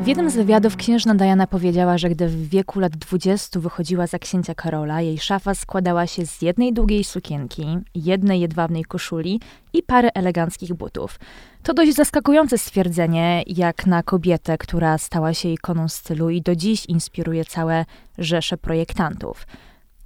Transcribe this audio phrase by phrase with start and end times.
[0.00, 4.18] W jednym z wywiadów księżna Diana powiedziała, że gdy w wieku lat 20 wychodziła za
[4.18, 9.40] księcia Karola, jej szafa składała się z jednej długiej sukienki, jednej jedwabnej koszuli
[9.72, 11.18] i pary eleganckich butów.
[11.62, 16.86] To dość zaskakujące stwierdzenie, jak na kobietę, która stała się ikoną stylu i do dziś
[16.86, 17.84] inspiruje całe
[18.18, 19.46] rzesze projektantów.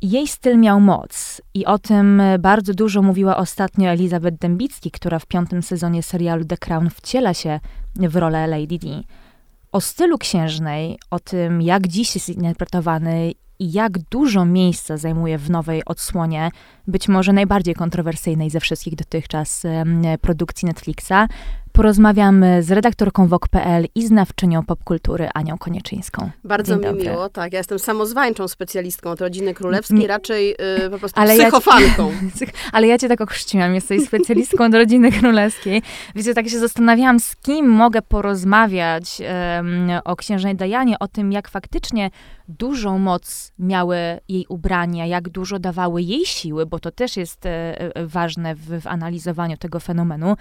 [0.03, 5.26] Jej styl miał moc i o tym bardzo dużo mówiła ostatnio Elizabeth Dębicki, która w
[5.26, 7.61] piątym sezonie serialu The Crown wciela się
[7.96, 9.04] w rolę Lady Di.
[9.75, 15.51] O stylu księżnej, o tym jak dziś jest interpretowany i jak dużo miejsca zajmuje w
[15.51, 16.51] nowej odsłonie,
[16.87, 19.63] być może najbardziej kontrowersyjnej ze wszystkich dotychczas
[20.21, 21.29] produkcji Netflixa,
[21.75, 26.31] porozmawiam z redaktorką WOK.pl i znawczynią popkultury Anią Konieczyńską.
[26.45, 27.53] Bardzo mi miło, tak.
[27.53, 30.55] Ja jestem samozwańczą specjalistką od rodziny królewskiej, raczej
[30.87, 32.12] y, po prostu ale psychofanką.
[32.41, 35.83] Ja ale ja cię tak okrzciłam, jesteś specjalistką od rodziny królewskiej.
[36.15, 39.23] Wiecie, tak się zastanawiałam, z kim mogę porozmawiać
[39.57, 42.11] um, o księżnej Dajanie, o tym, jak faktycznie
[42.48, 43.97] dużą moc miały
[44.29, 47.51] jej ubrania, jak dużo dawały jej siły, bo to też jest e,
[47.97, 50.37] e ważne w, w analizowaniu tego fenomenu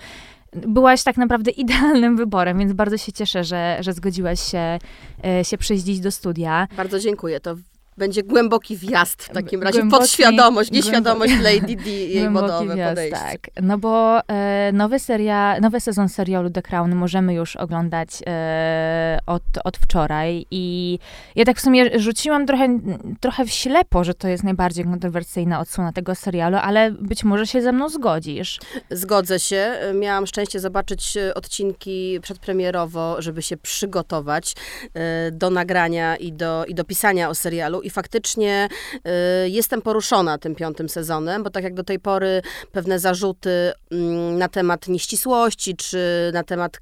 [0.56, 4.80] byłaś tak naprawdę idealnym wyborem, więc bardzo się cieszę, że, że zgodziłaś się,
[5.26, 6.68] e, się przyjść dziś do studia.
[6.78, 7.40] Bardzo dziękuję.
[7.40, 7.56] To
[7.98, 12.92] będzie głęboki wjazd w takim razie, głęboki, podświadomość, nieświadomość Lady D i jej modowe wjazd,
[12.92, 13.20] podejście.
[13.20, 19.20] Tak, no bo e, nowy, seria, nowy sezon serialu The Crown możemy już oglądać e,
[19.26, 21.00] od, od wczoraj i
[21.36, 22.80] ja tak w sumie rzuciłam trochę,
[23.20, 27.62] trochę w ślepo, że to jest najbardziej kontrowersyjna odsłona tego serialu, ale być może się
[27.62, 28.60] ze mną zgodzisz.
[28.92, 29.74] Zgodzę się.
[29.94, 34.56] Miałam szczęście zobaczyć e, odcinki przedpremierowo, żeby się przygotować
[34.94, 40.38] e, do nagrania i do, i do pisania o serialu i faktycznie y, jestem poruszona
[40.38, 43.96] tym piątym sezonem, bo tak jak do tej pory pewne zarzuty y,
[44.38, 46.78] na temat nieścisłości, czy na temat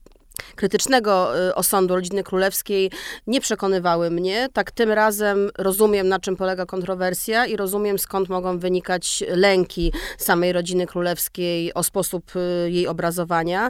[0.56, 2.92] krytycznego y, osądu rodziny królewskiej
[3.28, 4.48] nie przekonywały mnie.
[4.54, 10.54] Tak tym razem rozumiem, na czym polega kontrowersja i rozumiem, skąd mogą wynikać lęki samej
[10.54, 13.70] rodziny królewskiej o sposób y, jej obrazowania.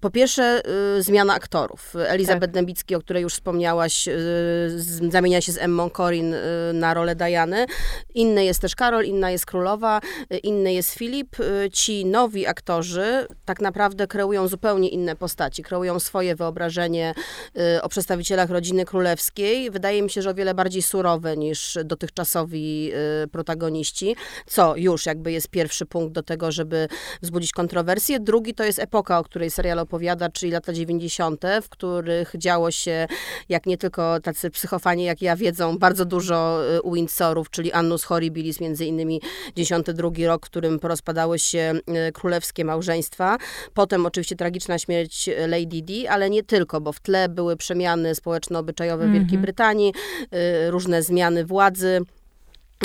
[0.00, 0.62] Po pierwsze,
[0.98, 1.94] y, zmiana aktorów.
[2.06, 2.50] Elizabeth tak.
[2.50, 4.08] Dębicki, o której już wspomniałaś,
[5.10, 6.34] zamienia się z Emmą Corin
[6.72, 7.66] na rolę Diany.
[8.14, 10.00] Inny jest też Karol, inna jest królowa,
[10.42, 11.36] inny jest Filip.
[11.72, 17.14] Ci nowi aktorzy tak naprawdę kreują zupełnie inne postaci, kreują swoje wyobrażenie
[17.76, 19.70] y, o przedstawicielach rodziny królewskiej.
[19.70, 22.92] Wydaje mi się, że o wiele bardziej surowe niż dotychczasowi
[23.24, 24.16] y, protagoniści,
[24.46, 26.88] co już jakby jest pierwszy punkt do tego, żeby
[27.22, 28.20] wzbudzić kontrowersję.
[28.20, 33.06] Drugi to jest epoka, o której serial opowiada, czyli lata 90., w których działo się,
[33.48, 38.04] jak nie tylko tacy psychofani jak ja wiedzą, bardzo dużo y, u Windsorów, czyli Annus
[38.04, 39.20] Horribilis, między innymi
[39.56, 41.74] 92 rok, w którym porozpadały się
[42.14, 43.38] królewskie małżeństwa.
[43.74, 49.04] Potem oczywiście tragiczna śmierć Lady Di, ale nie tylko, bo w tle były przemiany społeczno-obyczajowe
[49.04, 49.42] w Wielkiej mhm.
[49.42, 49.92] Brytanii,
[50.66, 52.00] y, różne zmiany władzy.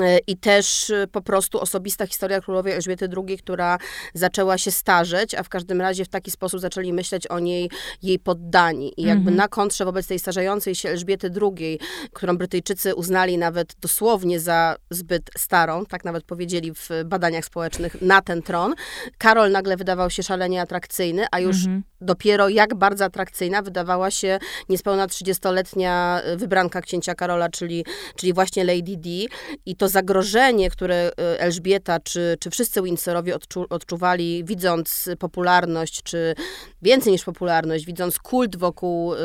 [0.02, 3.78] E, I też e, po prostu osobista historia królowej Elżbiety II, która
[4.14, 7.70] zaczęła się starzeć, a w każdym razie w taki sposób zaczęli myśleć o niej
[8.04, 8.94] jej poddani.
[8.98, 9.38] I jakby mm -hmm.
[9.38, 11.80] na kontrze wobec tej starzejącej się Elżbiety II,
[12.14, 18.22] którą Brytyjczycy uznali nawet dosłownie za zbyt starą, tak nawet powiedzieli w badaniach społecznych, na
[18.22, 18.74] ten tron,
[19.18, 21.84] Karol nagle wydawał się szalenie atrakcyjny, a już mm -hmm.
[22.06, 24.40] Dopiero jak bardzo atrakcyjna wydawała się
[24.70, 27.86] niespełna 30-letnia wybranka księcia Karola, czyli,
[28.16, 29.30] czyli właśnie Lady Di.
[29.66, 36.36] I to zagrożenie, które y, Elżbieta czy, czy wszyscy Windsorowie odczu, odczuwali, widząc popularność, czy
[36.82, 39.18] więcej niż popularność, widząc kult wokół, y,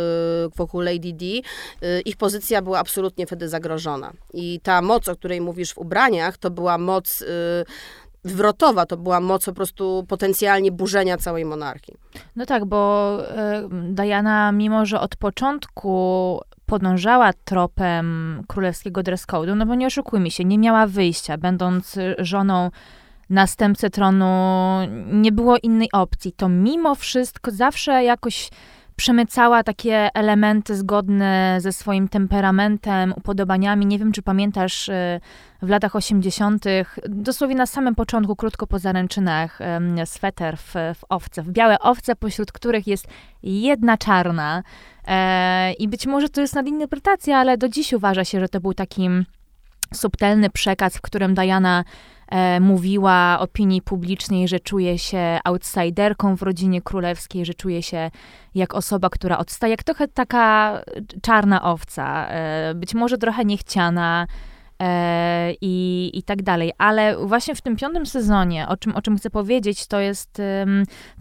[0.57, 1.27] wokół Lady D,
[2.05, 4.13] ich pozycja była absolutnie wtedy zagrożona.
[4.35, 7.25] I ta moc, o której mówisz w ubraniach, to była moc
[8.25, 11.95] wywrotowa, to była moc po prostu potencjalnie burzenia całej monarchii.
[12.37, 13.17] No tak, bo
[13.71, 19.27] Diana, mimo że od początku podążała tropem królewskiego dress
[19.57, 22.71] no bo nie oszukujmy się, nie miała wyjścia, będąc żoną
[23.31, 24.27] następcy tronu,
[25.13, 26.33] nie było innej opcji.
[26.33, 28.51] To mimo wszystko zawsze jakoś
[29.01, 33.87] przemycała takie elementy zgodne ze swoim temperamentem, upodobaniami.
[33.87, 35.21] Nie wiem, czy pamiętasz y,
[35.63, 36.65] w latach 80.,
[37.09, 39.59] dosłownie na samym początku, krótko po zaręczynach,
[40.05, 43.07] sweter w, w owce, w białe owce, pośród których jest
[43.43, 44.63] jedna czarna.
[45.07, 48.75] E, I być może to jest nadinterpretacja, ale do dziś uważa się, że to był
[48.75, 49.09] taki
[49.95, 51.85] subtelny przekaz, w którym Diana
[52.31, 58.11] e, mówiła opinii publicznej, że czuje się outsiderką w rodzinie królewskiej, że czuje się
[58.55, 60.81] jak osoba, która odstaje, jak trochę taka
[61.23, 64.27] czarna owca, e, być może trochę niechciana,
[64.83, 66.73] e, i, i tak dalej.
[66.79, 70.43] Ale właśnie w tym piątym sezonie, o czym, o czym chcę powiedzieć, to jest,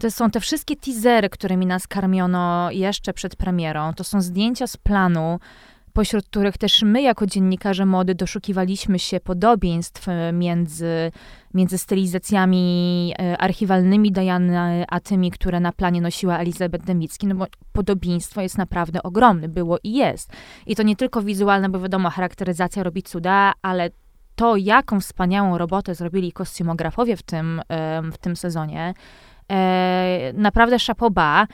[0.00, 3.92] to są te wszystkie teasery, którymi nas karmiono jeszcze przed premierą.
[3.94, 5.38] To są zdjęcia z planu,
[6.00, 11.12] pośród których też my, jako dziennikarze mody, doszukiwaliśmy się podobieństw e, między,
[11.54, 17.46] między stylizacjami e, archiwalnymi Diany, a tymi, które na planie nosiła Elizabeth Demicki, no bo
[17.72, 20.32] podobieństwo jest naprawdę ogromne, było i jest.
[20.66, 23.90] I to nie tylko wizualne, bo wiadomo, charakteryzacja robi cuda, ale
[24.34, 27.62] to, jaką wspaniałą robotę zrobili kostiumografowie w tym,
[28.12, 28.94] w tym sezonie,
[29.52, 31.46] e, naprawdę szapoba.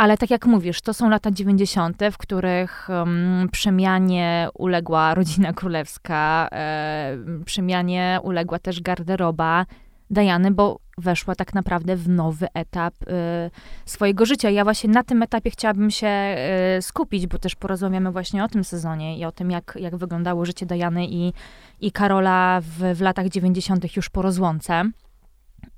[0.00, 6.48] Ale tak jak mówisz, to są lata 90., w których um, przemianie uległa rodzina królewska,
[6.52, 9.66] e, przemianie uległa też garderoba
[10.10, 13.50] Diany, bo weszła tak naprawdę w nowy etap e,
[13.86, 14.50] swojego życia.
[14.50, 18.64] Ja właśnie na tym etapie chciałabym się e, skupić, bo też porozmawiamy właśnie o tym
[18.64, 21.32] sezonie i o tym, jak, jak wyglądało życie Diany i,
[21.80, 23.96] i Karola w, w latach 90.
[23.96, 24.90] już po rozłące.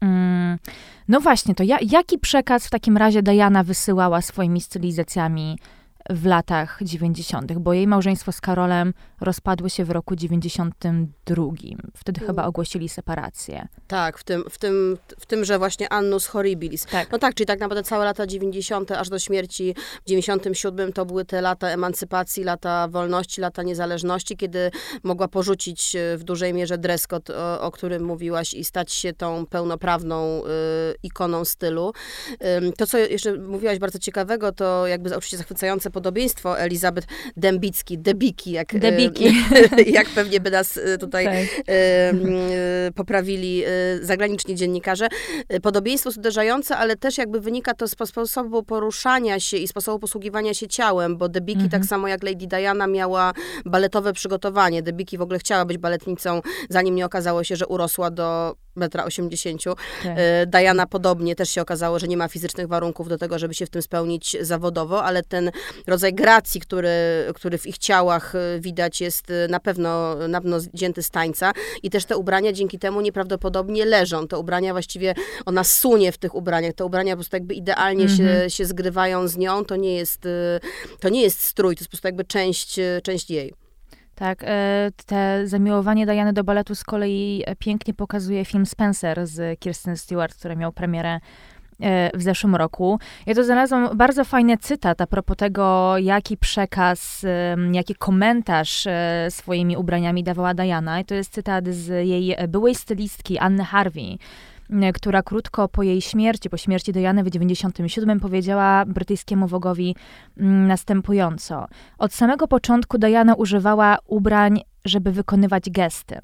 [0.03, 0.59] Mm,
[1.09, 5.59] no właśnie, to ja, jaki przekaz w takim razie Diana wysyłała swoimi stylizacjami
[6.11, 11.45] w latach 90., bo jej małżeństwo z Karolem rozpadło się w roku 92.
[11.95, 12.27] Wtedy mm.
[12.27, 13.69] chyba ogłosili separację.
[13.87, 16.87] Tak, w tym, w tym, w tym że właśnie Annus Horribilis.
[16.87, 17.13] Tak.
[17.13, 21.25] No tak, czyli tak naprawdę całe lata 90., aż do śmierci w 97 to były
[21.25, 24.71] te lata emancypacji, lata wolności, lata niezależności, kiedy
[25.03, 29.13] mogła porzucić e, w dużej mierze dress code, o, o którym mówiłaś i stać się
[29.13, 30.49] tą pełnoprawną y,
[31.03, 31.93] ikoną stylu.
[32.33, 38.53] Y, to, co jeszcze mówiłaś bardzo ciekawego, to jakby oczywiście zachwycające podobieństwo Elizabeth Dembicki, Debiki,
[38.53, 39.25] jak, Debiki.
[39.99, 41.35] jak pewnie by nas e, tutaj tak.
[41.69, 42.13] e,
[42.95, 43.69] poprawili e,
[44.03, 45.09] zagraniczni dziennikarze.
[45.63, 50.55] Podobieństwo jest uderzające, ale też jakby wynika to z sposobu poruszania się i sposobu posługiwania
[50.55, 51.83] się ciałem, bo Debiki tak mhm.
[51.83, 53.33] tak samo jak Lady Diana miała
[53.65, 54.83] baletowe przygotowanie.
[54.83, 59.63] Debiki w ogóle chciała być baletnicą, zanim nie okazało się, że urosła do metra 80.
[59.65, 59.77] Tak.
[60.47, 63.71] Diana podobnie też się okazało, że nie ma fizycznych warunków do tego, żeby się w
[63.71, 65.51] tym spełnić zawodowo, ale ten
[65.87, 66.91] rodzaj gracji, który,
[67.35, 71.53] który w ich ciałach y, widać, jest y, na pewno, na pewno zdjęty z tańca.
[71.83, 74.29] I też te ubrania dzięki temu nieprawdopodobnie leżą.
[74.29, 75.15] Te ubrania właściwie,
[75.47, 76.75] ona sunie w tych ubraniach.
[76.75, 78.17] Te ubrania po prostu jakby idealnie -hmm.
[78.17, 78.51] się, mhm.
[78.51, 79.65] się zgrywają z nią.
[79.65, 80.21] To nie jest,
[81.01, 83.62] to nie jest strój, to jest po prostu jakby część, część jej.
[84.23, 84.45] Tak,
[85.07, 90.57] te zamiłowanie Diany do baletu z kolei pięknie pokazuje film Spencer z Kirsten Stewart, który
[90.57, 91.21] miał premierę
[91.83, 92.99] E, w zeszłym roku.
[93.27, 97.27] Ja to znalazłam bardzo fajny cytat a propos tego, jaki przekaz,
[97.73, 101.01] jaki komentarz e, swoimi ubraniami dawała Diana.
[101.01, 104.19] I to jest cytat z jej byłej stylistki Anny Harvey e,
[104.95, 109.97] która krótko po jej śmierci, po śmierci Diany w 97 powiedziała brytyjskiemu Wogowi
[110.39, 111.67] mm, następująco.
[111.99, 116.19] Od samego początku Diana używała ubrań, żeby wykonywać gesty.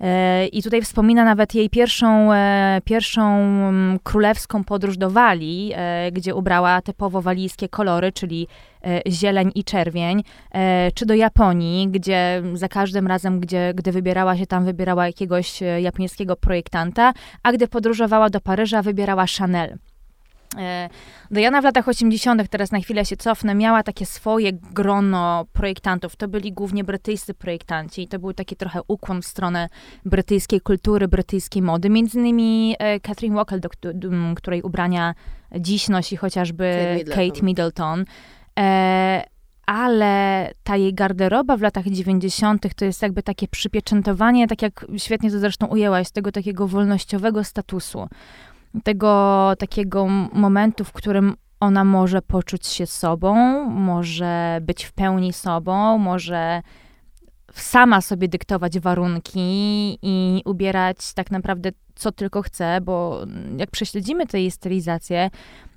[0.00, 6.12] E, I tutaj wspomina nawet jej pierwszą, e, pierwszą mm, królewską podróż do Walii, e,
[6.12, 8.48] gdzie ubrała typowo walijskie kolory, czyli
[9.08, 10.22] zieleń i czerwień,
[10.94, 16.36] czy do Japonii, gdzie za każdym razem, gdzie, gdy wybierała się tam, wybierała jakiegoś japońskiego
[16.36, 19.78] projektanta, a gdy podróżowała do Paryża, wybierała Chanel.
[20.58, 20.88] E,
[21.30, 26.16] Diana w latach 80., teraz na chwilę się cofnę, miała takie swoje grono projektantów.
[26.16, 29.68] To byli głównie brytyjscy projektanci i to był taki trochę ukłon w stronę
[30.04, 31.90] brytyjskiej kultury, brytyjskiej mody.
[31.90, 35.14] Między innymi e, Catherine Walker, do, do, której ubrania
[35.60, 37.30] dziś nosi chociażby Kate Middleton.
[37.30, 38.04] Kate Middleton.
[38.58, 39.24] E,
[39.66, 42.74] ale ta jej garderoba w latach 90.
[42.76, 48.08] to jest jakby takie przypieczętowanie, tak jak świetnie to zresztą ujęłaś, tego takiego wolnościowego statusu
[48.84, 53.34] tego takiego momentu, w którym ona może poczuć się sobą,
[53.70, 56.62] może być w pełni sobą, może
[57.54, 63.20] sama sobie dyktować warunki i ubierać tak naprawdę co tylko chce, bo
[63.56, 65.30] jak prześledzimy tę jej stylizację,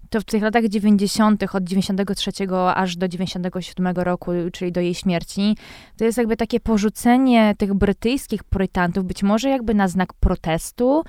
[0.09, 2.31] to w tych latach 90., od 93
[2.75, 5.57] aż do 97 roku, czyli do jej śmierci,
[5.97, 11.03] to jest jakby takie porzucenie tych brytyjskich projektantów, być może jakby na znak protestu,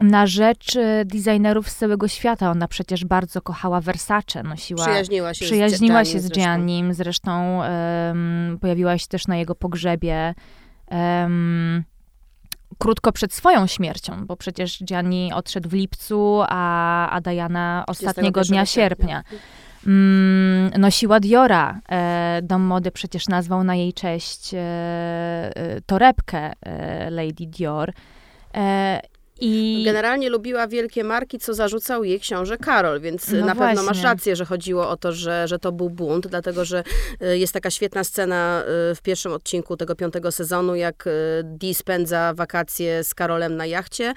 [0.00, 2.50] na rzecz e, designerów z całego świata.
[2.50, 4.84] Ona przecież bardzo kochała Versace, nosiła...
[4.84, 10.34] Przyjaźniła się przyjaźniła z, się z Giannim, zresztą, um, pojawiła się też na jego pogrzebie.
[10.90, 11.84] Um,
[12.78, 18.66] krótko przed swoją śmiercią, bo przecież Gianni odszedł w lipcu, a, a Diana ostatniego dnia
[18.66, 19.22] sierpnia.
[19.86, 21.80] Mm, nosiła Diora.
[21.88, 27.92] E, Dom Mody przecież nazwał na jej cześć e, e torebkę e, Lady Dior.
[29.40, 29.82] I...
[29.84, 33.66] Generalnie lubiła wielkie marki, co zarzucał jej książę Karol, więc no na właśnie.
[33.66, 36.82] pewno masz rację, że chodziło o to, że, że to był bunt, dlatego że
[37.22, 41.10] y, jest taka świetna scena y, w pierwszym odcinku tego piątego sezonu, jak y,
[41.44, 44.14] Dee spędza wakacje z Karolem na jachcie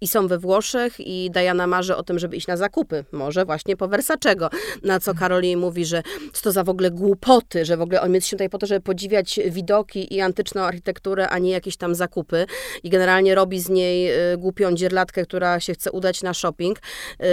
[0.00, 3.76] i są we Włoszech i Diana marzy o tym, żeby iść na zakupy, może właśnie
[3.76, 4.50] po Versacego,
[4.82, 8.00] na co Karol jej mówi, że co to za w ogóle głupoty, że w ogóle
[8.00, 11.94] on jest tutaj po to, żeby podziwiać widoki i antyczną architekturę, a nie jakieś tam
[11.94, 12.46] zakupy
[12.82, 16.78] i generalnie robi z niej głupią dzierlatkę, która się chce udać na shopping.
[16.78, 17.24] Y,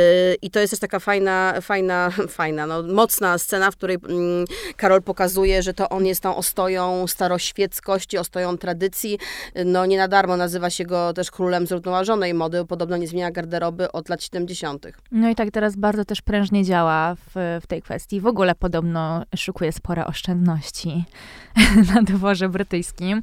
[0.42, 4.46] I to jest też taka fajna, fajna, fajna, no, mocna scena, w której mm,
[4.78, 9.20] Karol pokazuje, że to on jest tą ostoją staroświeckości, ostoją tradycji.
[9.66, 13.92] No nie na darmo nazywa się go też królem zrównoważonej mody, podobno nie zmienia garderoby
[13.92, 14.88] od lat 70.
[15.12, 18.22] No i tak teraz bardzo też prężnie działa w, w tej kwestii.
[18.22, 21.04] W ogóle podobno szukuje spore oszczędności
[21.96, 23.22] na dworze brytyjskim.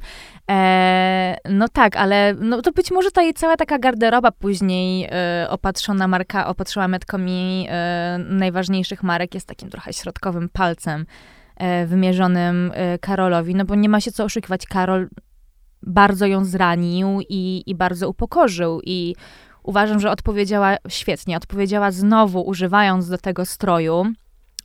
[0.51, 5.47] E, no tak, ale no to być może ta jej cała taka garderoba później e,
[5.49, 11.05] opatrzona marka, opatrzyła metkomi e, najważniejszych marek jest takim trochę środkowym palcem
[11.55, 14.65] e, wymierzonym e, Karolowi, no bo nie ma się co oszukiwać.
[14.65, 15.09] Karol
[15.83, 19.15] bardzo ją zranił i, i bardzo upokorzył i
[19.63, 21.37] uważam, że odpowiedziała świetnie.
[21.37, 24.05] Odpowiedziała znowu używając do tego stroju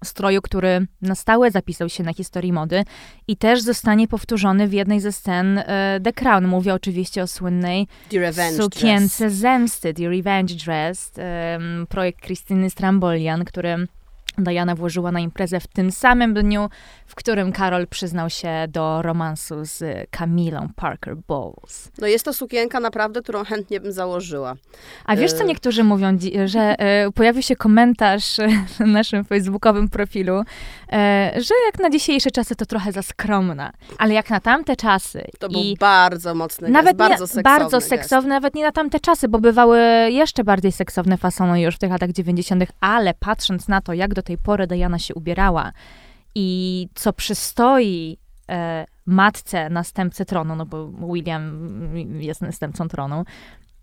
[0.04, 2.84] stroju, który na stałe zapisał się na historii mody
[3.28, 5.64] i też zostanie powtórzony w jednej ze scen uh,
[6.04, 6.48] The Crown.
[6.48, 7.86] Mówię oczywiście o słynnej
[8.56, 9.34] sukience dress.
[9.34, 11.12] zemsty, The Revenge Dress,
[11.88, 13.86] projekt Krystyny Strambolian, który
[14.38, 16.68] Diana włożyła na imprezę w tym samym dniu,
[17.06, 21.90] w którym Karol przyznał się do romansu z Camilą Parker Bowles.
[21.98, 24.54] No jest to sukienka naprawdę, którą chętnie bym założyła.
[25.04, 28.38] A wiesz, co y- niektórzy mówią, że e, pojawił się komentarz
[28.80, 30.42] na naszym facebookowym profilu,
[30.92, 35.24] e, że jak na dzisiejsze czasy to trochę za skromna, ale jak na tamte czasy.
[35.38, 39.28] To był bardzo mocny nawet gest, bardzo seksowny Bardzo seksowny, nawet nie na tamte czasy,
[39.28, 39.78] bo bywały
[40.10, 44.21] jeszcze bardziej seksowne fasony już w tych latach 90., ale patrząc na to, jak do
[44.22, 45.72] tej pory Diana się ubierała,
[46.34, 48.18] i co przystoi
[48.50, 51.70] e, matce następcy tronu, no bo William
[52.20, 53.24] jest następcą tronu,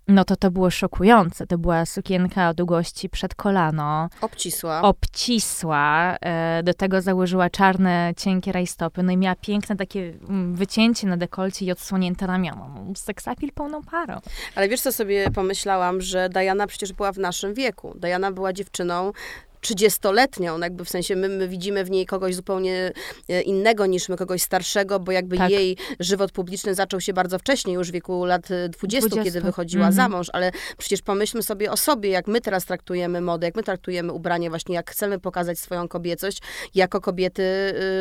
[0.10, 1.48] no to to było szokujące.
[1.48, 4.10] To była sukienka o długości przed kolano.
[4.22, 4.82] Obcisła.
[4.82, 6.18] Obcisła.
[6.22, 9.04] E, do tego założyła czarne, cienkie rajstopy.
[9.04, 12.68] No i miała piękne takie mm, wycięcie na dekolcie i odsłonięte ramiona.
[12.76, 14.20] No, seksapil pełną parą.
[14.56, 17.94] Ale wiesz, co sobie pomyślałam, że Diana przecież była w naszym wieku.
[18.00, 19.12] Diana była dziewczyną
[19.62, 22.92] 30-letnią, no jakby w sensie my, my, widzimy w niej kogoś zupełnie
[23.30, 25.52] e, innego niż my, kogoś starszego, bo jakby tak.
[25.52, 29.24] jej żywot publiczny zaczął się bardzo wcześnie, już w wieku lat 20, 20.
[29.24, 29.94] kiedy wychodziła -hmm.
[29.94, 33.64] za mąż, ale przecież pomyślmy sobie o sobie, jak my teraz traktujemy modę, jak my
[33.64, 36.42] traktujemy ubranie, właśnie jak chcemy pokazać swoją kobiecość
[36.76, 37.44] jako kobiety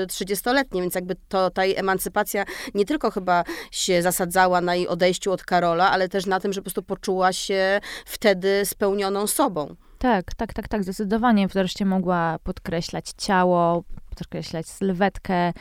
[0.06, 4.88] 30-letnie, y, więc jakby to ta jej emancypacja nie tylko chyba się zasadzała na jej
[4.88, 9.76] odejściu od Karola, ale też na tym, że po prostu poczuła się wtedy spełnioną sobą.
[9.98, 11.48] Tak, tak, tak, tak, zdecydowanie.
[11.48, 13.84] Wreszcie mogła podkreślać ciało,
[14.18, 15.52] podkreślać sylwetkę.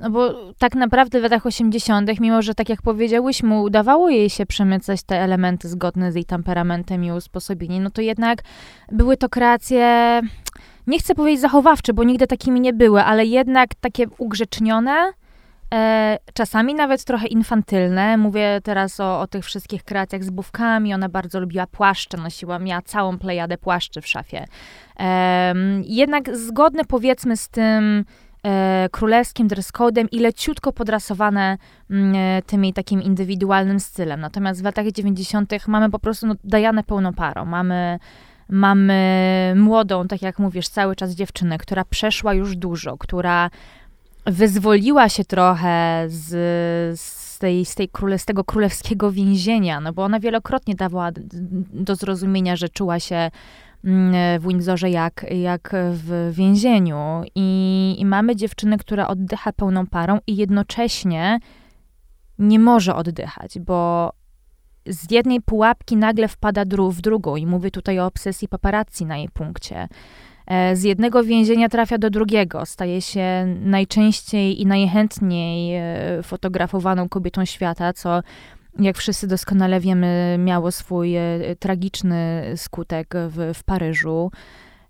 [0.00, 4.46] No bo tak naprawdę w latach 80., mimo że tak jak powiedziałyśmy, udawało jej się
[4.46, 8.42] przemycać te elementy zgodne z jej temperamentem i usposobieniem, no to jednak
[8.92, 10.20] były to kreacje,
[10.86, 15.12] nie chcę powiedzieć zachowawcze, bo nigdy takimi nie były, ale jednak takie ugrzecznione,
[15.74, 18.16] E, czasami nawet trochę infantylne.
[18.16, 20.94] Mówię teraz o, o tych wszystkich kreacjach z bówkami.
[20.94, 24.44] Ona bardzo lubiła płaszcze, nosiła, miała całą plejadę płaszczy w szafie.
[25.00, 28.04] E, jednak zgodne powiedzmy z tym
[28.46, 31.58] e, królewskim dress code'em i leciutko podrasowane
[31.90, 34.20] mm, e, tym jej takim indywidualnym stylem.
[34.20, 35.52] Natomiast w latach 90.
[35.66, 37.44] mamy po prostu no, Dajanę pełną parą.
[37.44, 37.98] Mamy
[38.50, 43.50] mamy młodą, tak jak mówisz, cały czas dziewczynę, która przeszła już dużo, która
[44.30, 46.30] wyzwoliła się trochę z,
[47.00, 51.10] z, tej, z, tej króle, z tego królewskiego więzienia, no bo ona wielokrotnie dawała
[51.72, 53.30] do zrozumienia, że czuła się
[53.84, 57.22] mm, w Windsorze jak, jak w więzieniu.
[57.34, 61.38] I, I mamy dziewczynę, która oddycha pełną parą i jednocześnie
[62.38, 64.12] nie może oddychać, bo
[64.86, 69.28] z jednej pułapki nagle wpada w drugą i mówię tutaj o obsesji paparazzi na jej
[69.28, 69.88] punkcie.
[70.48, 72.66] E, z jednego więzienia trafia do drugiego.
[72.66, 78.22] Staje się najczęściej i najchętniej e, fotografowaną kobietą świata, co
[78.78, 84.30] jak wszyscy doskonale wiemy, miało swój e, tragiczny skutek w, w Paryżu.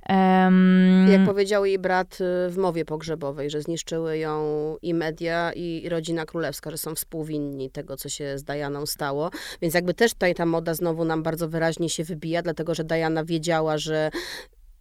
[0.09, 4.43] Um, Jak powiedział jej brat w mowie pogrzebowej, że zniszczyły ją
[4.83, 9.31] i media, i rodzina królewska, że są współwinni tego, co się z Dianą stało.
[9.63, 13.25] Więc jakby też tutaj ta moda znowu nam bardzo wyraźnie się wybija, dlatego że Diana
[13.25, 14.11] wiedziała, że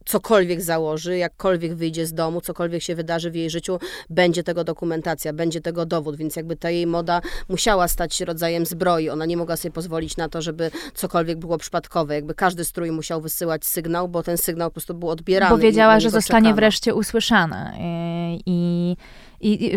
[0.07, 5.33] cokolwiek założy, jakkolwiek wyjdzie z domu, cokolwiek się wydarzy w jej życiu, będzie tego dokumentacja,
[5.33, 9.09] będzie tego dowód, więc jakby ta jej moda musiała stać się rodzajem zbroi.
[9.09, 12.15] Ona nie mogła sobie pozwolić na to, żeby cokolwiek było przypadkowe.
[12.15, 15.55] Jakby każdy strój musiał wysyłać sygnał, bo ten sygnał po prostu był odbierany.
[15.55, 16.55] Bo wiedziała, że zostanie czekano.
[16.55, 17.73] wreszcie usłyszana.
[17.79, 18.97] I i,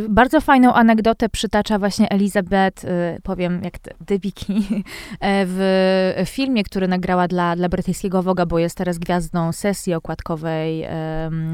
[0.08, 4.54] bardzo fajną anegdotę przytacza właśnie Elizabeth, y, powiem jak Debiki,
[5.20, 10.86] e, w filmie, który nagrała dla, dla brytyjskiego Woga, bo jest teraz gwiazdą sesji okładkowej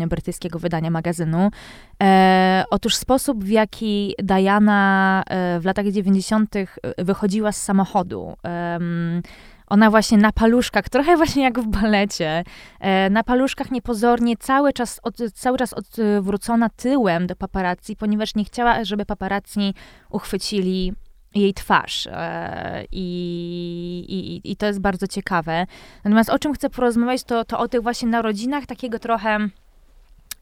[0.09, 1.51] brytyjskiego wydania magazynu.
[2.03, 6.55] E, otóż sposób, w jaki Diana e, w latach 90.
[6.99, 8.37] wychodziła z samochodu
[9.67, 12.45] ona właśnie na paluszkach, trochę właśnie jak w balecie,
[12.81, 18.45] e, na paluszkach niepozornie cały czas, od, cały czas odwrócona tyłem do paparazzi, ponieważ nie
[18.45, 19.75] chciała, żeby paparazzi
[20.11, 20.93] uchwycili
[21.35, 22.07] jej twarz.
[22.07, 25.67] E, I, i, I to jest bardzo ciekawe.
[26.05, 29.49] Natomiast o czym chcę porozmawiać, to, to o tych właśnie narodzinach takiego trochę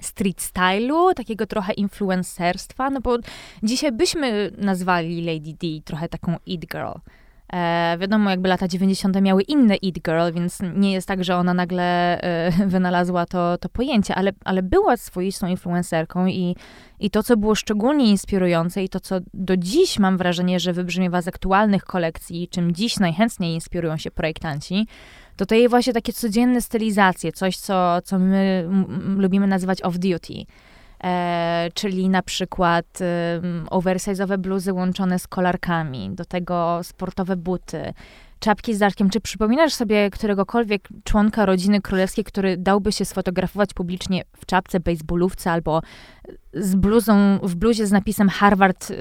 [0.02, 3.16] street stylu, takiego trochę influencerstwa, no bo
[3.62, 6.98] dzisiaj byśmy nazwali Lady D trochę taką it girl.
[7.54, 9.20] E, wiadomo, jakby lata 90.
[9.20, 13.68] miały inne It Girl, więc nie jest tak, że ona nagle e, wynalazła to, to
[13.68, 16.56] pojęcie, ale, ale była swoistą influencerką i,
[17.00, 21.22] i to, co było szczególnie inspirujące i to, co do dziś mam wrażenie, że wybrzmiewa
[21.22, 24.86] z aktualnych kolekcji, czym dziś najchętniej inspirują się projektanci,
[25.36, 28.68] to to jej właśnie takie codzienne stylizacje, coś, co, co my
[29.16, 30.44] lubimy nazywać off-duty.
[31.04, 37.92] E, czyli na przykład e, oversize'owe bluzy łączone z kolarkami, do tego sportowe buty,
[38.38, 39.10] czapki z daszkiem.
[39.10, 45.50] Czy przypominasz sobie któregokolwiek członka rodziny królewskiej, który dałby się sfotografować publicznie w czapce, baseballówce
[45.50, 45.82] albo
[46.54, 48.94] z bluzą, w bluzie z napisem Harvard, y,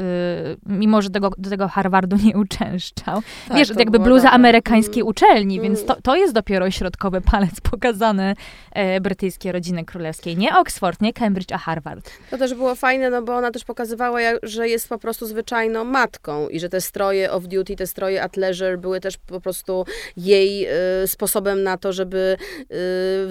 [0.66, 3.22] mimo że tego, do tego Harvardu nie uczęszczał.
[3.48, 4.34] Tak, Wiesz, jakby bluza tak.
[4.34, 5.64] amerykańskiej mm, uczelni, mm.
[5.64, 8.36] więc to, to jest dopiero środkowy palec pokazany
[8.72, 10.38] e, brytyjskiej rodziny królewskiej.
[10.38, 12.12] Nie Oxford, nie Cambridge, a Harvard.
[12.32, 16.50] To też było fajne, no bo ona też pokazywała, że jest po prostu zwyczajną matką
[16.50, 19.86] i że te stroje off-duty, te stroje at leisure były też po prostu
[20.18, 20.68] jej
[21.04, 22.38] y, sposobem na to, żeby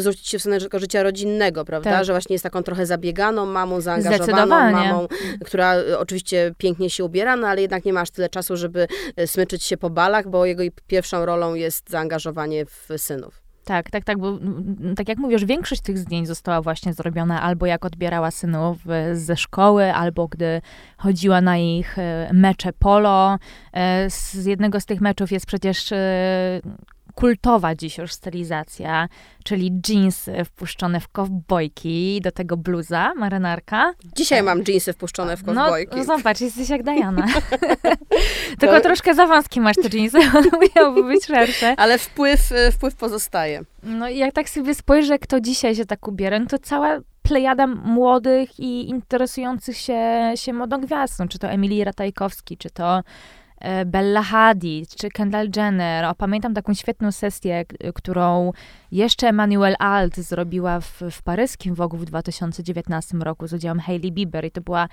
[0.00, 1.90] y, się w stronę życia rodzinnego, prawda?
[1.90, 2.04] Tak.
[2.04, 5.08] Że właśnie jest taką trochę zabieganą mamą, zaangażowaną mamą,
[5.44, 8.86] która y, oczywiście pięknie się ubiera, no ale jednak nie ma aż tyle czasu, żeby
[9.20, 13.42] y, smyczyć się po balach, bo jego pierwszą rolą jest zaangażowanie w synów.
[13.64, 14.38] Tak, tak, tak, bo
[14.96, 18.78] tak jak mówisz, większość tych zdjęć została właśnie zrobiona albo jak odbierała synów
[19.12, 20.60] y, ze szkoły, albo gdy
[20.96, 21.96] chodziła na ich
[22.32, 23.38] mecze polo.
[24.08, 25.92] Z jednego z tych meczów jest przecież
[27.14, 29.08] kultowa dziś już stylizacja,
[29.44, 33.92] czyli jeansy wpuszczone w kowbojki, do tego bluza, marynarka.
[34.16, 35.96] Dzisiaj mam jeansy wpuszczone w kowbojki.
[35.96, 37.26] No, zobacz, jesteś jak Diana.
[38.60, 41.74] Tylko troszkę za wąskie masz te jeansy, one miałyby być szersze.
[41.76, 43.62] Ale wpływ, e, wpływ pozostaje.
[43.82, 47.66] No i jak tak sobie spojrzę, kto dzisiaj się tak ubiera, no to cała plejada
[47.66, 53.02] młodych i interesujących się, się modą gwiazd, no, czy to Emilii Ratajkowski, czy to
[53.86, 56.04] Bella Hadid czy Kendall Jenner.
[56.04, 58.52] O, pamiętam taką świetną sesję, którą
[58.92, 64.44] jeszcze Emmanuel Alt zrobiła w, w paryskim Wogu w 2019 roku z udziałem Hailey Bieber
[64.44, 64.88] i to była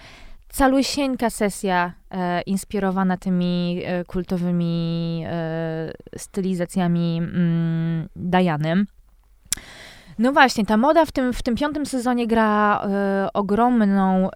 [0.50, 8.86] calusieńka sesja e, inspirowana tymi e, kultowymi e, stylizacjami mm, Diany.
[10.20, 12.82] No właśnie, ta moda w tym, w tym piątym sezonie gra
[13.26, 14.32] y, ogromną y,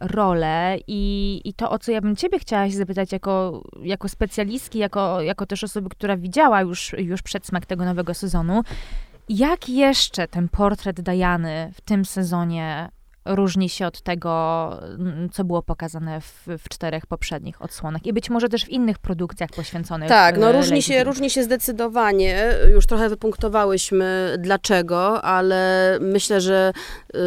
[0.00, 4.78] rolę i, i to, o co ja bym ciebie chciała się zapytać jako, jako specjalistki,
[4.78, 8.62] jako, jako też osoby, która widziała już, już przedsmak tego nowego sezonu,
[9.28, 12.88] jak jeszcze ten portret Dajany w tym sezonie
[13.26, 18.30] różni się od tego, mm, co było pokazane w, w, czterech poprzednich odsłonach i być
[18.30, 20.08] może też w innych produkcjach poświęconych.
[20.08, 22.52] Tak, no e, różni się, różni się zdecydowanie.
[22.74, 26.72] Już trochę wypunktowałyśmy dlaczego, ale myślę, że
[27.14, 27.18] y,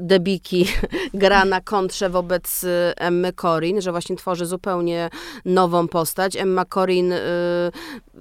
[0.00, 0.66] Debiki
[1.14, 5.10] gra na kontrze wobec y, Emmy Corin, że właśnie tworzy zupełnie
[5.44, 6.36] nową postać.
[6.36, 7.18] Emma Corin y,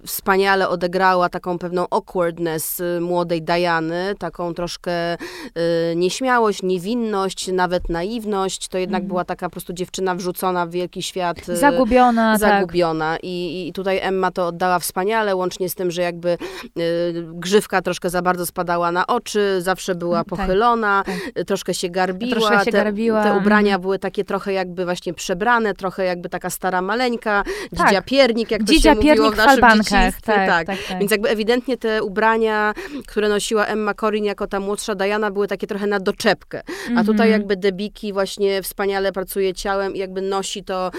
[0.06, 7.05] wspaniale odegrała taką pewną awkwardness y, młodej Diany, taką troszkę y, nieśmiałość, niewinność,
[7.54, 8.68] nawet naiwność.
[8.68, 9.08] To jednak mm.
[9.08, 11.46] była taka po prostu dziewczyna wrzucona w wielki świat.
[11.46, 12.40] Zagubiona.
[12.40, 12.40] Tak.
[12.40, 13.14] Zagubiona.
[13.14, 13.24] Tak.
[13.24, 16.38] I, I tutaj Emma to oddała wspaniale, łącznie z tym, że jakby
[16.80, 21.46] y, grzywka troszkę za bardzo spadała na oczy, zawsze była mm, tak, pochylona, tak.
[21.46, 22.32] troszkę się garbiła.
[22.32, 23.24] Troszkę się te, garbiła.
[23.24, 23.82] te ubrania mm.
[23.82, 28.06] były takie trochę jakby właśnie przebrane, trochę jakby taka stara maleńka, dzidzia tak.
[28.06, 30.68] piernik, jak to dzidzia się mówiło w naszym tak, tak, tak.
[30.68, 32.74] tak, Więc jakby ewidentnie te ubrania,
[33.08, 36.62] które nosiła Emma Corin jako ta młodsza Diana, były takie trochę na doczepkę.
[36.98, 40.92] A tutaj jakby Debiki właśnie wspaniale pracuje ciałem i jakby nosi to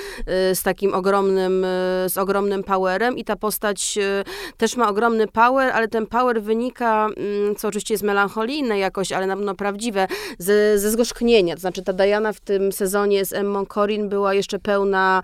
[0.50, 5.26] y, z takim ogromnym, y, z ogromnym powerem i ta postać y, też ma ogromny
[5.26, 10.06] power, ale ten power wynika, mm, co oczywiście jest melancholijne jakoś, ale na pewno prawdziwe,
[10.38, 11.54] ze, ze zgorzknienia.
[11.54, 15.22] To znaczy ta Diana w tym sezonie z Emmą Corin była jeszcze pełna,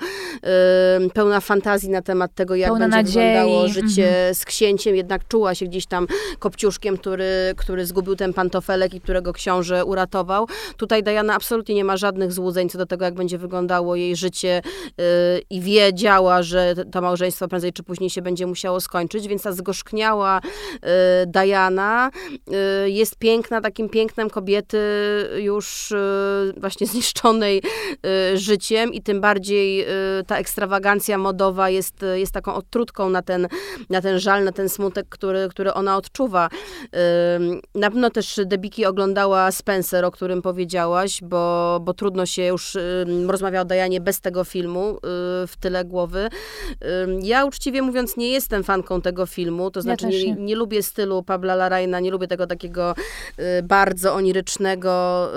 [1.14, 3.28] pełna fantazji na temat tego, jak pełna będzie nadziei.
[3.28, 4.34] wyglądało życie mhm.
[4.34, 6.06] z księciem, jednak czuła się gdzieś tam
[6.38, 10.46] kopciuszkiem, który, który zgubił ten pantofelek i którego książę uratował.
[10.76, 14.62] Tutaj Diana absolutnie nie ma żadnych złudzeń co do tego, jak będzie wyglądało jej życie
[14.98, 15.04] yy,
[15.50, 20.40] i wiedziała, że to małżeństwo prędzej czy później się będzie musiało skończyć, więc ta zgorzkniała
[20.72, 20.88] yy,
[21.26, 22.10] Diana
[22.46, 24.78] yy, jest piękna, takim pięknem kobiety
[25.36, 25.92] już
[26.56, 27.62] właśnie zniszczonej
[28.34, 29.86] życiem i tym bardziej
[30.26, 33.48] ta ekstrawagancja modowa jest, jest taką odtrutką na ten,
[33.90, 36.48] na ten żal, na ten smutek, który, który ona odczuwa.
[37.74, 42.78] Na pewno też Debiki oglądała Spencer, o którym powiedziałaś, bo, bo trudno się już,
[43.26, 45.00] rozmawia o Dajanie bez tego filmu y,
[45.46, 46.28] w tyle głowy.
[47.22, 50.56] Ja uczciwie mówiąc nie jestem fanką tego filmu, to znaczy ja nie, nie.
[50.56, 52.94] lubię stylu Pabla Larraina, nie lubię tego takiego
[53.38, 55.28] y, bardzo onirycznego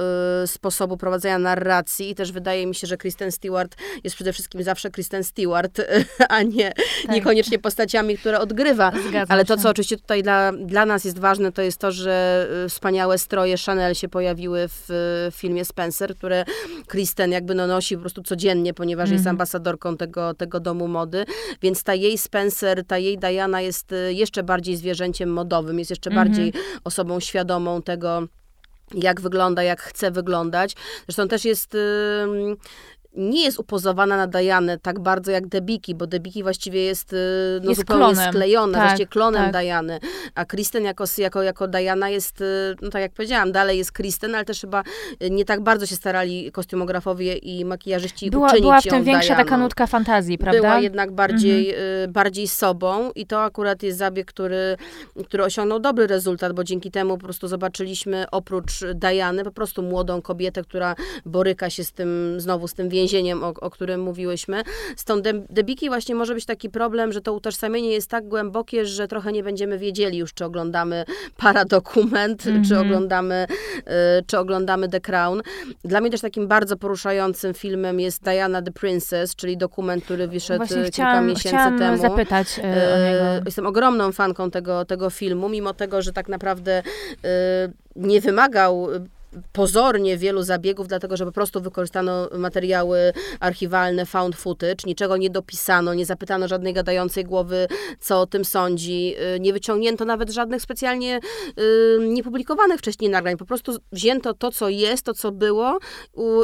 [0.44, 4.64] y, sposobu prowadzenia narracji i też wydaje mi się, że Kristen Stewart jest przede wszystkim
[4.64, 5.82] zawsze Kristen Stewart,
[6.30, 7.16] a nie tak.
[7.16, 8.92] niekoniecznie postaciami, które odgrywa.
[9.10, 12.48] Zgadzam Ale to, co oczywiście tutaj dla, dla nas jest ważne, to jest to, że
[12.66, 14.86] y, wspaniałe stroje Chanel się pojawiły w,
[15.32, 16.46] w filmie Spencer, które
[16.88, 19.34] Kristen jakby no nosi po prostu codziennie, ponieważ jest mhm.
[19.34, 21.26] ambasadorką tego, tego domu mody,
[21.62, 26.10] więc ta jej Spencer, ta jej Diana jest y, jeszcze bardziej zwierzęciem modowym, jest jeszcze
[26.10, 26.28] mhm.
[26.28, 26.54] bardziej
[26.84, 28.28] osobą świadomą tego,
[28.94, 30.76] jak wygląda, jak chce wyglądać.
[31.06, 31.78] Zresztą też jest.
[33.18, 37.18] Nie jest upozowana na Dajanę tak bardzo jak Debiki, bo Debiki właściwie jest, y,
[37.64, 38.34] no, jest zupełnie klonem.
[38.34, 39.54] sklejona, tak, właściwie klonem tak.
[39.54, 40.00] Dajany.
[40.36, 44.36] A Kristen jako, jako, jako Diana jest, y, no tak jak powiedziałam, dalej jest Kristen,
[44.36, 44.84] ale też chyba
[45.24, 49.28] y, nie tak bardzo się starali kostiumografowie i makijażyści była, uczynić Była w tym większa
[49.28, 49.44] Dianą.
[49.44, 50.62] taka nutka fantazji, prawda?
[50.62, 52.12] Była jednak bardziej, mhm.
[52.12, 54.78] bardziej sobą i to akurat jest zabieg, który,
[55.26, 60.22] który osiągnął dobry rezultat, bo dzięki temu po prostu zobaczyliśmy oprócz Diany po prostu młodą
[60.22, 64.64] kobietę, która boryka się z tym, znowu z tym więźniem więzieniem, o, o którym mówiłyśmy.
[64.96, 69.08] Z tą debiki właśnie może być taki problem, że to utożsamienie jest tak głębokie, że
[69.08, 71.06] trochę nie będziemy wiedzieli już, czy oglądamy
[71.38, 72.68] paradokument, mm -hmm.
[72.68, 72.88] czy mhm.
[72.88, 73.48] oglądamy,
[73.80, 73.84] y,
[74.28, 75.42] czy oglądamy The Crown.
[75.84, 80.58] Dla mnie też takim bardzo poruszającym filmem jest Diana the Princess, czyli dokument, który wyszedł
[80.58, 82.02] właśnie kilka chciałam, miesięcy chciałam temu.
[82.02, 83.46] zapytać y, o niego.
[83.46, 86.84] Jestem ogromną fanką tego, tego filmu, mimo tego, że tak naprawdę
[87.26, 87.28] y,
[87.96, 88.88] nie wymagał
[89.52, 95.94] pozornie wielu zabiegów, dlatego że po prostu wykorzystano materiały archiwalne, found footage, niczego nie dopisano,
[95.94, 97.68] nie zapytano żadnej gadającej głowy,
[98.00, 101.20] co o tym sądzi, y, nie wyciągnięto nawet żadnych specjalnie
[101.60, 105.80] y, niepublikowanych wcześniej nagrań, po prostu wzięto to, co jest, to, co było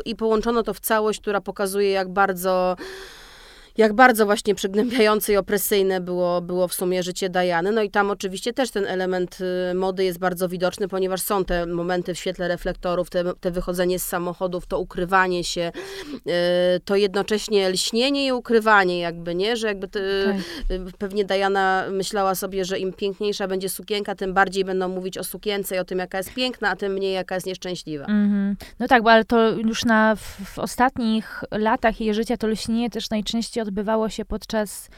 [0.05, 2.75] i połączono to w całość, która pokazuje, jak bardzo
[3.77, 7.71] jak bardzo właśnie przygnębiające i opresyjne było, było w sumie życie Diany.
[7.71, 9.37] No i tam oczywiście też ten element
[9.71, 13.99] y, mody jest bardzo widoczny, ponieważ są te momenty w świetle reflektorów, te, te wychodzenie
[13.99, 15.71] z samochodów, to ukrywanie się,
[16.15, 19.57] y, to jednocześnie lśnienie i ukrywanie jakby, nie?
[19.57, 20.35] Że jakby tak.
[20.97, 25.75] pewnie Diana myślała sobie, że im piękniejsza będzie sukienka, tym bardziej będą mówić o sukience
[25.75, 28.05] i o tym, jaka jest piękna, a tym mniej, jaka jest nieszczęśliwa.
[28.05, 28.65] Mm -hmm.
[28.79, 32.89] No tak, bo ale to już na, w, w ostatnich latach jej życia to lśnienie
[32.89, 34.89] też najczęściej odbywało się podczas,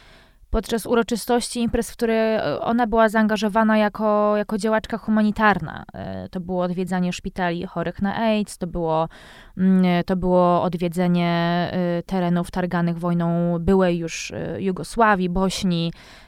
[0.50, 5.84] podczas uroczystości imprez, w które ona była zaangażowana jako, jako działaczka humanitarna.
[5.94, 9.10] E, to było odwiedzanie szpitali chorych na AIDS, to było,
[9.58, 11.30] mm, to było odwiedzenie
[11.74, 16.23] e, terenów targanych wojną byłej już e, Jugosławii, Bośni, E,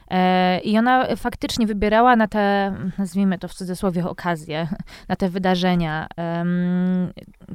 [0.63, 4.68] I ona faktycznie wybierała na te, nazwijmy to w cudzysłowie, okazje,
[5.10, 6.08] na te wydarzenia,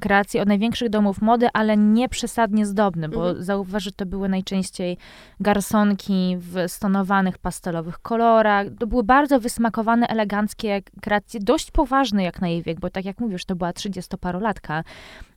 [0.01, 3.45] kreacje od największych domów mody, ale nie przesadnie zdobne, bo mhm.
[3.45, 4.97] zauważ, że to były najczęściej
[5.41, 8.67] garsonki w stonowanych pastelowych kolorach.
[8.79, 13.21] To były bardzo wysmakowane, eleganckie kreacje, dość poważne jak na jej wiek, bo tak jak
[13.21, 14.83] mówisz, to była 30-parolatka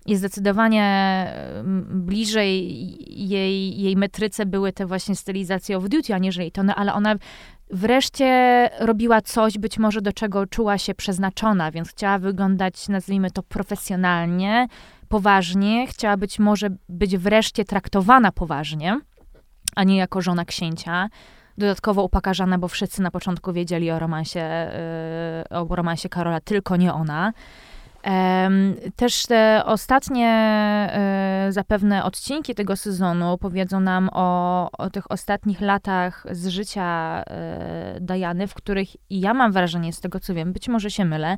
[0.06, 1.28] i zdecydowanie
[1.90, 2.74] bliżej
[3.14, 7.16] jej, jej metryce były te właśnie stylizacje of duty, aniżeli to, no, ale ona
[7.72, 13.44] wreszcie robiła coś, być może do czego czuła się przeznaczona, więc chciała wyglądać, nazwijmy to,
[13.44, 14.68] profesjonalnie,
[15.08, 19.00] poważnie, chciała być może być wreszcie traktowana poważnie,
[19.76, 21.10] a nie jako żona księcia.
[21.58, 24.40] Dodatkowo upokarzana, bo wszyscy na początku wiedzieli o romansie,
[25.50, 27.34] yy, o romansie Karola, tylko nie ona.
[28.96, 36.26] Też te ostatnie e, zapewne odcinki tego sezonu powiedzą nam o, o tych ostatnich latach
[36.32, 40.92] z życia e, Dajany, w których ja mam wrażenie, z tego co wiem, być może
[40.92, 41.38] się mylę,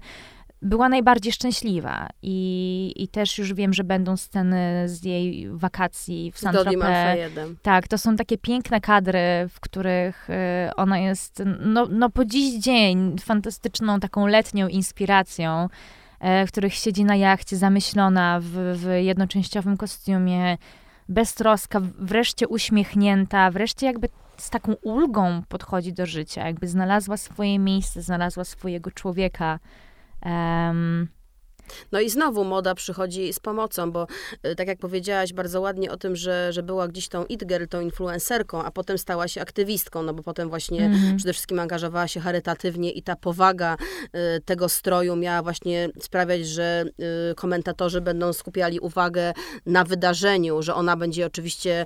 [0.61, 2.09] była najbardziej szczęśliwa.
[2.21, 7.17] I, I też już wiem, że będą sceny z jej wakacji w Saint-Tropez.
[7.61, 12.59] Tak, to są takie piękne kadry, w których y, ona jest, no, no po dziś
[12.59, 15.67] dzień, fantastyczną taką letnią inspiracją,
[16.25, 20.57] w których siedzi na jachcie zamyślona w, w jednoczęściowym kostiumie,
[21.09, 28.01] beztroska, wreszcie uśmiechnięta, wreszcie jakby z taką ulgą podchodzi do życia, jakby znalazła swoje miejsce,
[28.01, 29.59] znalazła swojego człowieka.
[30.25, 31.07] Um,
[31.91, 34.07] no i znowu moda przychodzi z pomocą, bo
[34.47, 37.65] y, tak jak powiedziałaś bardzo ładnie o tym, że, że była gdzieś tą it girl,
[37.65, 41.17] tą influencerką, a potem stała się aktywistką, no bo potem właśnie mm.
[41.17, 46.85] przede wszystkim angażowała się charytatywnie i ta powaga y, tego stroju miała właśnie sprawiać, że
[47.31, 49.33] y, komentatorzy będą skupiali uwagę
[49.65, 51.85] na wydarzeniu, że ona będzie oczywiście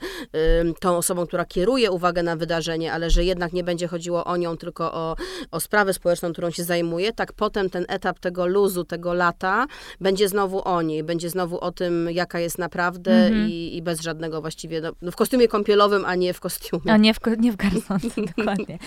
[0.80, 4.58] tą osobą, która kieruje uwagę na wydarzenie, ale że jednak nie będzie chodziło o nią,
[4.58, 5.16] tylko o,
[5.52, 9.68] o sprawę społeczną, którą się zajmuje, tak potem ten etap tego luzu, tego lata,
[10.02, 13.48] będzie znowu o niej, będzie znowu o tym, jaka jest naprawdę mm-hmm.
[13.48, 16.94] i, i, bez żadnego właściwie, no, no, w kostiumie kąpielowym, a nie w kostiumie.
[16.94, 18.80] A nie w, nie w garsonce, dokładnie.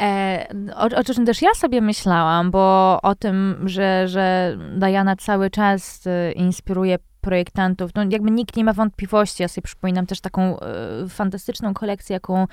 [0.00, 0.46] E,
[0.76, 6.06] o, o czym też ja sobie myślałam, bo o tym, że, że Diana cały czas
[6.06, 7.90] e, inspiruje projektantów.
[7.94, 9.42] No jakby nikt nie ma wątpliwości.
[9.42, 12.46] Ja sobie przypominam też taką y, fantastyczną kolekcję, jaką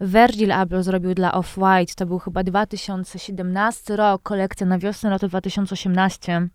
[0.00, 1.94] Virgil Abloh zrobił dla Off-White.
[1.94, 6.48] To był chyba 2017 rok, kolekcja na wiosnę roku 2018.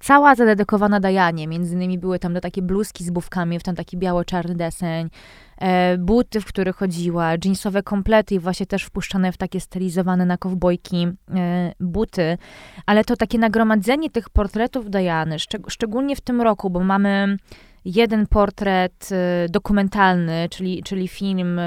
[0.00, 1.48] Cała zadedykowana Dajanie.
[1.48, 5.10] Między innymi były tam te takie bluzki z bówkami, w ten taki biało-czarny deseń.
[5.58, 10.38] E, buty, w których chodziła, jeansowe komplety i właśnie też wpuszczane w takie stylizowane na
[10.38, 12.38] kowbojki e, buty.
[12.86, 17.36] Ale to takie nagromadzenie tych portretów Diany, szczeg szczególnie w tym roku, bo mamy
[17.84, 21.60] jeden portret e, dokumentalny, czyli, czyli film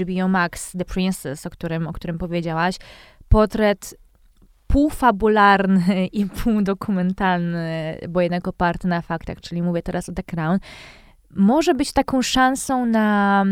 [0.00, 2.76] HBO Max The Princess, o którym, o którym powiedziałaś.
[3.28, 3.94] Portret
[4.66, 10.58] półfabularny i półdokumentalny, bo jednak oparty na faktach, czyli mówię teraz o The Crown
[11.36, 13.44] może być taką szansą na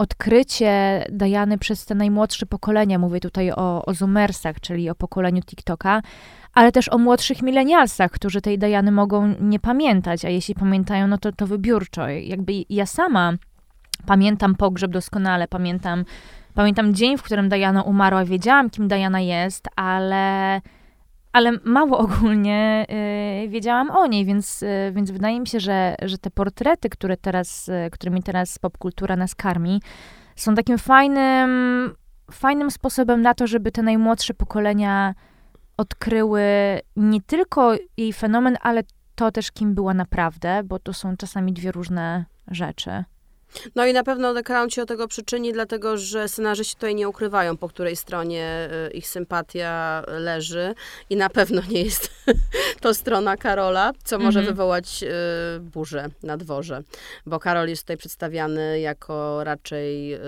[0.00, 2.98] odkrycie Dajany przez te najmłodsze pokolenia.
[2.98, 6.02] Mówię tutaj o, o Zoomersach, czyli o pokoleniu TikToka,
[6.54, 11.18] ale też o młodszych milenialsach, którzy tej Dajany mogą nie pamiętać, a jeśli pamiętają, no
[11.18, 12.08] to, to wybiórczo.
[12.08, 13.32] Jakby ja sama
[14.06, 16.04] pamiętam pogrzeb doskonale, pamiętam,
[16.54, 20.60] pamiętam dzień, w którym Dajana umarła, wiedziałam, kim Dajana jest, ale
[21.32, 22.86] ale mało ogólnie
[23.44, 27.16] y, wiedziałam o niej, więc, y, więc wydaje mi się, że, że te portrety, które
[27.16, 29.82] teraz, y, którymi teraz popkultura nas karmi,
[30.36, 31.50] są takim fajnym,
[32.30, 35.14] fajnym sposobem na to, żeby te najmłodsze pokolenia
[35.76, 36.42] odkryły
[36.96, 38.82] nie tylko jej fenomen, ale
[39.14, 43.04] to też, kim była naprawdę, bo to są czasami dwie różne rzeczy.
[43.74, 47.08] No i na pewno The Crown się do tego przyczyni, dlatego że scenarzyści tutaj nie
[47.08, 50.74] ukrywają, po której stronie y, ich sympatia leży
[51.10, 52.10] i na pewno nie jest
[52.82, 54.54] to strona Karola, co może mm -hmm.
[54.54, 56.82] wywołać y, burzę na dworze,
[57.26, 60.18] bo Karol jest tutaj przedstawiany jako raczej y,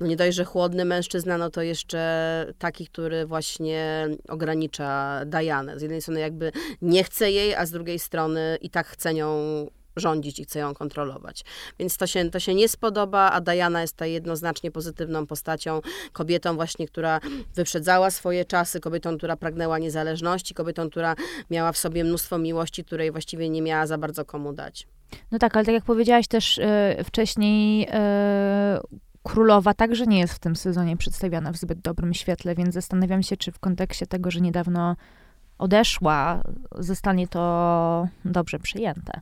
[0.00, 5.78] no nie dość, że chłodny mężczyzna, no to jeszcze taki, który właśnie ogranicza Dajanę.
[5.78, 6.52] Z jednej strony jakby
[6.82, 9.66] nie chce jej, a z drugiej strony i tak chce nią
[10.00, 11.44] rządzić i chce ją kontrolować.
[11.78, 15.80] Więc to się, to się nie spodoba, a Diana jest tutaj jednoznacznie pozytywną postacią,
[16.12, 17.20] kobietą właśnie, która
[17.54, 21.14] wyprzedzała swoje czasy, kobietą, która pragnęła niezależności, kobietą, która
[21.50, 24.86] miała w sobie mnóstwo miłości, której właściwie nie miała za bardzo komu dać.
[25.30, 26.56] No tak, ale tak jak powiedziałaś też
[26.96, 27.88] yy, wcześniej, yy,
[29.22, 33.36] królowa także nie jest w tym sezonie przedstawiana w zbyt dobrym świetle, więc zastanawiam się,
[33.36, 34.96] czy w kontekście tego, że niedawno
[35.58, 36.42] odeszła,
[36.78, 39.20] zostanie to dobrze przyjęte.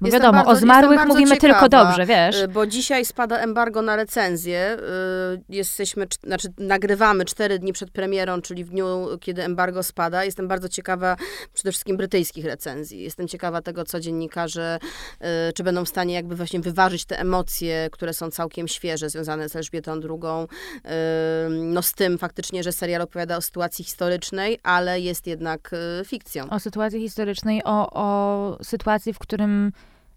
[0.00, 2.36] Bo jestem wiadomo, bardzo, o zmarłych mówimy ciekawa, tylko dobrze, wiesz.
[2.36, 4.76] Y, bo dzisiaj spada embargo na recenzję.
[5.34, 10.24] Y, jesteśmy, znaczy nagrywamy cztery dni przed premierą, czyli w dniu, kiedy embargo spada.
[10.24, 11.16] Jestem bardzo ciekawa
[11.52, 13.02] przede wszystkim brytyjskich recenzji.
[13.02, 14.78] Jestem ciekawa tego, co dziennikarze,
[15.48, 19.48] y, czy będą w stanie jakby właśnie wyważyć te emocje, które są całkiem świeże, związane
[19.48, 20.46] z Elżbietą II.
[21.50, 25.70] No z tym faktycznie, że serial opowiada o sytuacji historycznej, ale jest jednak
[26.04, 26.50] fikcją.
[26.50, 29.65] O sytuacji historycznej, o, o sytuacji, w którym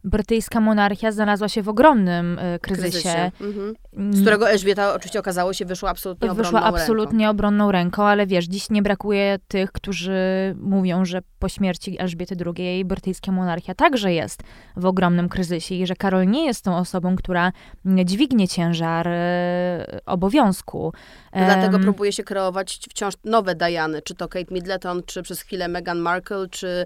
[0.04, 2.90] brytyjska monarchia znalazła się w ogromnym y, kryzysie.
[2.90, 3.32] kryzysie.
[3.42, 3.74] Mhm.
[4.14, 7.32] Z którego Elżbieta oczywiście okazało się wyszła absolutnie obronną Wyszła absolutnie ręką.
[7.32, 10.20] obronną ręką, ale wiesz, dziś nie brakuje tych, którzy
[10.62, 14.44] mówią, że po śmierci Elżbiety II brytyjska monarchia także jest
[14.76, 17.52] w ogromnym kryzysie i że Karol nie jest tą osobą, która
[17.86, 19.12] dźwignie ciężar y,
[20.06, 20.94] obowiązku
[21.34, 25.68] Dlatego Em, próbuje się kreować wciąż nowe Diany, czy to Kate Middleton, czy przez chwilę
[25.68, 26.86] Meghan Markle, czy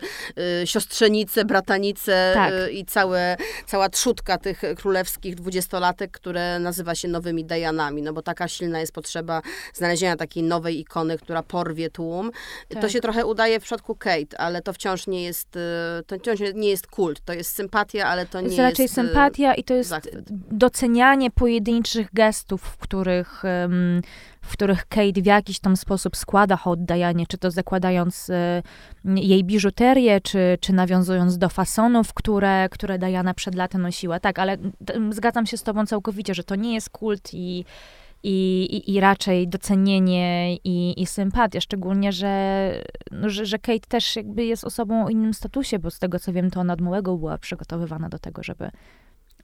[0.62, 2.53] y, siostrzenice, bratanice Tak.
[2.53, 8.21] y, i całe, cała trzutka tych królewskich dwudziestolatek, które nazywa się nowymi Dianami, no bo
[8.21, 9.41] taka silna jest potrzeba
[9.73, 12.32] znalezienia takiej nowej ikony, która porwie tłum.
[12.69, 12.91] To Tak.
[12.91, 15.60] się trochę udaje w przypadku Kate, ale to wciąż nie jest, y,
[16.08, 18.69] to wciąż nie jest kult, to jest sympatia, ale to To nie jest jest...
[18.69, 20.25] raczej y, sympatia i to jest zachwyt.
[20.51, 24.01] docenianie pojedynczych gestów, w których, em,
[24.43, 28.63] w których Kate w jakiś tam sposób składa hołd Dianie, czy to zakładając e,
[29.06, 34.19] jej biżuterię, czy, czy nawiązując do fasonów, które, które Diana przed laty nosiła.
[34.19, 37.65] Tak, ale d- zgadzam się z tobą całkowicie, że to nie jest kult i,
[38.23, 42.71] i, i, i raczej docenienie i, i sympatia, szczególnie, że,
[43.12, 46.34] no, że, że Kate też jakby jest osobą o innym statusie, bo z tego co
[46.34, 48.69] wiem, to ona od małego była przygotowywana do tego, żeby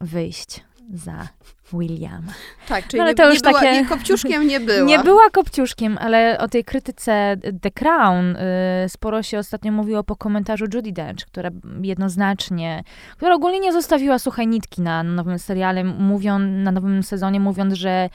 [0.01, 1.27] wyjść za
[1.73, 2.33] Williama.
[2.67, 4.87] Tak, czyli No, ale nie, to nie już była, takie- nie, kopciuszkiem nie była.
[4.91, 10.15] Nie była kopciuszkiem, ale o tej krytyce The Crown y, sporo się ostatnio mówiło po
[10.15, 11.49] komentarzu Judy Dench, która
[11.81, 12.83] jednoznacznie,
[13.17, 18.09] która ogólnie nie zostawiła suchej nitki na nowym seriale, mówią, na nowym sezonie, mówiąc, że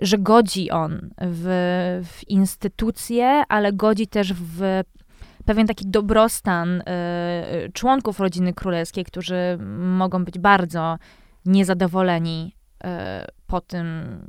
[0.00, 1.46] że godzi on w,
[2.04, 4.82] w instytucje, ale godzi też w
[5.44, 6.84] pewien taki dobrostan y,
[7.72, 10.98] członków rodziny królewskiej, którzy mogą być bardzo
[11.48, 13.86] niezadowoleni y, po tym,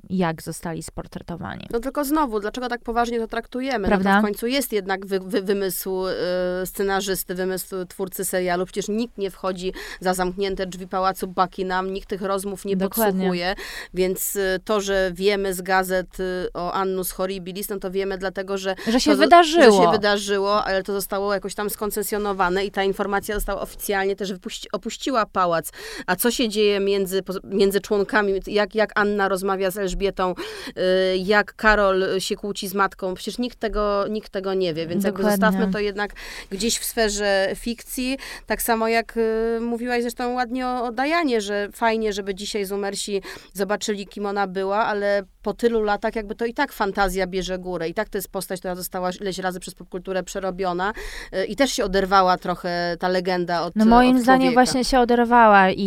[0.10, 1.68] jak zostali sportretowani.
[1.72, 3.80] No tylko znowu, dlaczego tak poważnie to traktujemy?
[3.80, 4.16] No Prawda?
[4.16, 8.66] to w końcu jest jednak wy, wy, wymysł y, scenarzysty, wymysł twórcy serialu.
[8.66, 13.14] Przecież nikt nie wchodzi za zamknięte drzwi pałacu Buckingham, nikt tych rozmów nie Dokładnie.
[13.14, 13.56] podsłuchuje.
[13.94, 18.58] Więc y, to, że wiemy z gazet y, o Annus Horribilis, no to wiemy dlatego,
[18.58, 19.78] że Że się to, wydarzyło.
[19.78, 24.34] Że się wydarzyło, ale to zostało jakoś tam skoncesjonowane i ta informacja została oficjalnie też
[24.34, 25.72] wypuści, opuściła pałac.
[26.08, 30.34] A co się dzieje między, między członkami, jak, jak Anna rozmawia z Elżbietą,
[30.68, 35.04] y, jak Karol się kłóci z matką, przecież nikt tego, nikt tego nie wie, więc
[35.04, 36.12] jakby zostawmy to jednak
[36.52, 38.18] gdzieś w sferze fikcji.
[38.46, 43.22] Tak samo jak y, mówiłaś zresztą ładnie o, o Dajanie, że fajnie, żeby dzisiaj Zumersi
[43.54, 47.90] zobaczyli, kim ona była, ale po tylu latach jakby to i tak fantazja bierze górę.
[47.90, 50.94] I tak to jest postać, która została ileś razy przez popkulturę przerobiona
[51.34, 55.00] y, i też się oderwała trochę ta legenda od No moim od zdaniem właśnie się
[55.00, 55.84] oderwała i,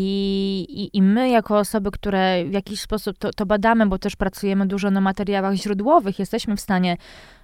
[0.69, 4.67] i, i my jako osoby, które w jakiś sposób to, to badamy, bo też pracujemy
[4.67, 6.97] dużo na materiałach źródłowych, jesteśmy w stanie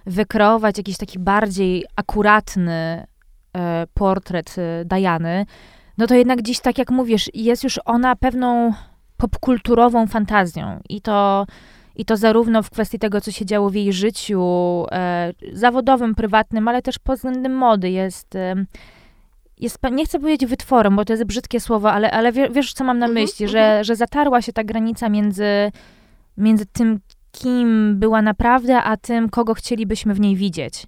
[0.05, 3.07] wykreować jakiś taki bardziej akuratny
[3.57, 5.45] e, portret e, Diany,
[5.97, 8.73] no to jednak gdzieś tak jak mówisz, jest już ona pewną
[9.17, 10.79] popkulturową fantazją.
[10.89, 11.45] I to
[11.95, 14.41] i to zarówno w kwestii tego, co się działo w jej życiu
[14.91, 18.35] e, zawodowym, prywatnym, ale też pod względem mody jest,
[19.59, 22.83] jest, nie chcę powiedzieć wytworem, bo to jest brzydkie słowo, ale, ale wie, wiesz, co
[22.83, 23.51] mam na Mhm, myśli, mhm.
[23.51, 25.71] że, że zatarła się ta granica między,
[26.37, 26.99] między tym,
[27.31, 30.87] kim była naprawdę, a tym, kogo chcielibyśmy w niej widzieć.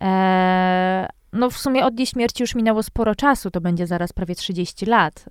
[0.00, 4.34] E, no w sumie od jej śmierci już minęło sporo czasu, to będzie zaraz prawie
[4.34, 5.24] 30 lat.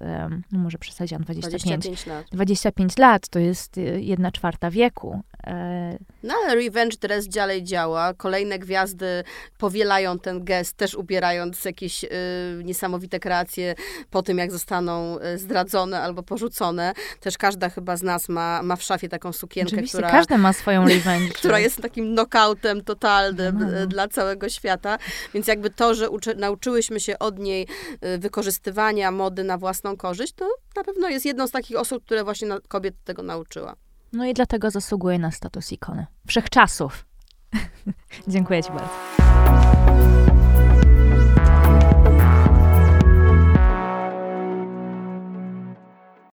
[0.51, 1.83] No może przesadziłam, 25.
[1.83, 2.25] 25 lat.
[2.31, 5.21] 25 lat to jest y, jedna czwarta wieku.
[5.49, 8.13] E, No ale Revenge Dress dalej działa.
[8.13, 9.23] Kolejne gwiazdy
[9.57, 12.07] powielają ten gest, też ubierając jakieś y,
[12.63, 13.75] niesamowite kreacje
[14.09, 16.93] po tym, jak zostaną y, zdradzone albo porzucone.
[17.19, 20.53] Też każda chyba z nas ma, ma w szafie taką sukienkę, Oczywiście, która, każdy ma
[20.53, 21.33] swoją revenge.
[21.39, 23.81] która jest takim knockoutem totalnym No, no.
[23.81, 24.97] y, dla całego świata.
[25.33, 27.67] Więc jakby to, że uczy, nauczyłyśmy się od niej
[28.05, 32.23] y, wykorzystywania mody na własną korzyść, to na pewno jest jedną z takich osób, które
[32.23, 33.75] właśnie na, kobiet tego nauczyła.
[34.13, 36.05] No i dlatego zasługuje na status ikony.
[36.27, 37.05] Wszechczasów.
[38.27, 39.78] Dziękuję ci bardzo.